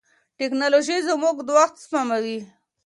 ټیکنالوژي 0.37 0.97
زموږ 1.07 1.35
وخت 1.57 1.75
سپموي. 1.85 2.37